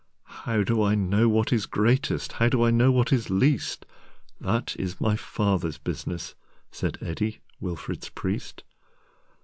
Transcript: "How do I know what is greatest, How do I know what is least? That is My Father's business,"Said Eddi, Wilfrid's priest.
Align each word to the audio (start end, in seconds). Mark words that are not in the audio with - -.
"How 0.47 0.63
do 0.63 0.81
I 0.81 0.95
know 0.95 1.29
what 1.29 1.53
is 1.53 1.67
greatest, 1.67 2.31
How 2.31 2.49
do 2.49 2.63
I 2.63 2.71
know 2.71 2.91
what 2.91 3.13
is 3.13 3.29
least? 3.29 3.85
That 4.39 4.75
is 4.79 4.99
My 4.99 5.15
Father's 5.15 5.77
business,"Said 5.77 6.97
Eddi, 7.01 7.41
Wilfrid's 7.59 8.09
priest. 8.09 8.63